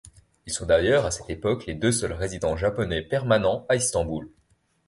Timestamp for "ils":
0.47-0.51